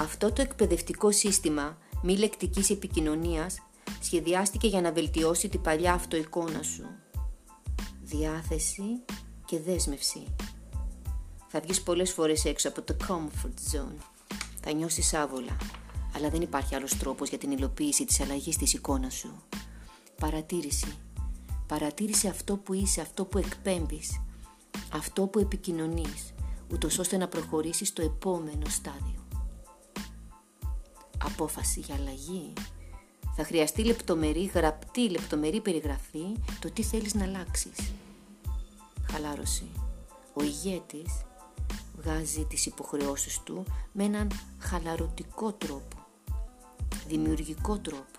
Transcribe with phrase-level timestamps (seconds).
[0.00, 3.62] Αυτό το εκπαιδευτικό σύστημα μη λεκτικής επικοινωνίας
[4.00, 6.86] σχεδιάστηκε για να βελτιώσει την παλιά αυτοεικόνα σου.
[8.02, 9.04] Διάθεση
[9.44, 10.34] και δέσμευση.
[11.48, 13.96] Θα βγεις πολλές φορές έξω από το comfort zone.
[14.60, 15.56] Θα νιώσεις άβολα,
[16.16, 19.42] αλλά δεν υπάρχει άλλος τρόπος για την υλοποίηση της αλλαγής της εικόνας σου.
[20.20, 20.96] Παρατήρηση.
[21.66, 24.20] Παρατήρησε αυτό που είσαι, αυτό που εκπέμπεις,
[24.92, 26.34] αυτό που επικοινωνείς,
[26.72, 29.27] ούτως ώστε να προχωρήσεις στο επόμενο στάδιο.
[31.24, 32.52] Απόφαση για αλλαγή.
[33.36, 37.92] Θα χρειαστεί λεπτομερή, γραπτή λεπτομερή περιγραφή το τι θέλεις να αλλάξεις.
[39.10, 39.70] Χαλάρωση.
[40.34, 41.22] Ο ηγέτης
[41.96, 46.06] βγάζει τις υποχρεώσεις του με έναν χαλαρωτικό τρόπο,
[47.06, 48.18] δημιουργικό τρόπο.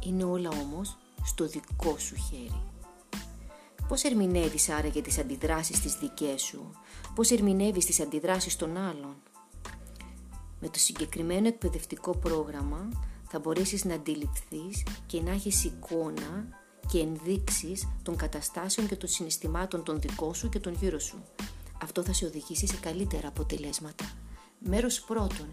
[0.00, 2.62] Είναι όλα όμως στο δικό σου χέρι.
[3.88, 6.70] Πώς ερμηνεύεις άραγε τις αντιδράσεις τις δικές σου,
[7.14, 9.16] πώς ερμηνεύεις τις αντιδράσεις των άλλων;
[10.60, 12.88] Με το συγκεκριμένο εκπαιδευτικό πρόγραμμα
[13.28, 16.48] θα μπορέσεις να αντιληφθείς και να έχεις εικόνα
[16.88, 21.22] και ενδείξεις των καταστάσεων και των συναισθημάτων των δικών σου και των γύρω σου.
[21.82, 24.04] Αυτό θα σε οδηγήσει σε καλύτερα αποτελέσματα.
[24.58, 25.48] Μέρος πρώτον.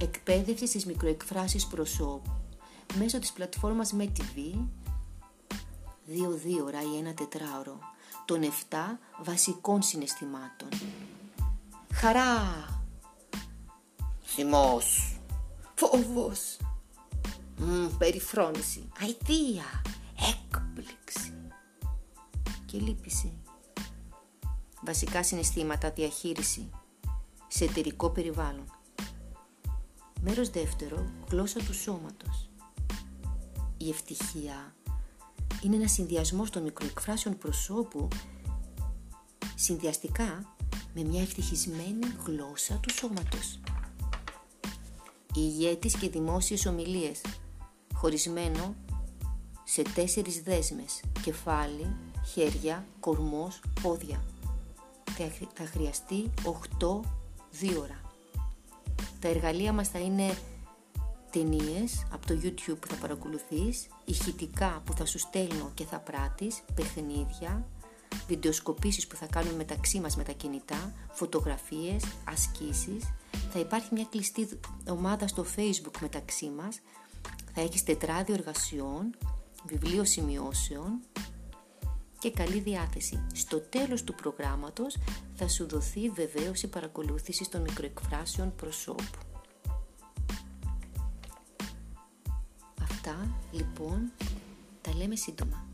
[0.00, 2.30] Εκπαίδευση στις μικροεκφράσεις προσώπου
[2.98, 4.66] μέσω της πλατφόρμας MeTV
[6.08, 7.78] 2-2 ώρα ή ένα τετράωρο
[8.24, 8.76] των 7
[9.22, 10.68] βασικών συναισθημάτων.
[11.92, 12.64] Χαρά,
[14.24, 15.18] θυμός,
[15.74, 16.56] φόβος,
[17.56, 19.82] μ, περιφρόνηση, αηδία,
[20.30, 21.32] έκπληξη
[22.66, 23.32] και λύπηση.
[24.84, 26.70] Βασικά συναισθήματα διαχείριση
[27.48, 28.66] σε εταιρικό περιβάλλον.
[30.20, 32.48] Μέρος δεύτερο, γλώσσα του σώματος.
[33.76, 34.74] Η ευτυχία
[35.64, 38.08] είναι ένα συνδυασμός των μικροεκφράσεων προσώπου
[39.54, 40.54] συνδυαστικά
[40.94, 43.60] με μια ευτυχισμένη γλώσσα του σώματος.
[45.34, 47.20] Ηγέτης και δημόσιες ομιλίες,
[47.94, 48.74] χωρισμένο
[49.64, 51.96] σε τέσσερις δέσμες, κεφάλι,
[52.32, 54.24] χέρια, κορμός, πόδια.
[55.54, 56.30] Θα χρειαστεί
[56.78, 57.00] 8
[57.80, 58.00] ώρα.
[59.20, 60.36] Τα εργαλεία μας θα είναι
[61.34, 66.62] ταινίες από το YouTube που θα παρακολουθείς, ηχητικά που θα σου στέλνω και θα πράττεις,
[66.74, 67.66] παιχνίδια,
[68.26, 73.12] βιντεοσκοπήσεις που θα κάνουμε μεταξύ μας με τα κινητά, φωτογραφίες, ασκήσεις.
[73.50, 74.48] Θα υπάρχει μια κλειστή
[74.88, 76.80] ομάδα στο Facebook μεταξύ μας.
[77.54, 79.14] Θα έχεις τετράδιο εργασιών,
[79.66, 81.00] βιβλίο σημειώσεων
[82.18, 83.26] και καλή διάθεση.
[83.34, 84.96] Στο τέλος του προγράμματος
[85.34, 89.23] θα σου δοθεί βεβαίωση παρακολούθησης των μικροεκφράσεων προσώπου.
[93.06, 94.12] Αυτά λοιπόν
[94.80, 95.73] τα λέμε σύντομα.